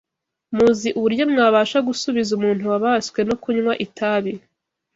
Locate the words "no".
3.27-3.35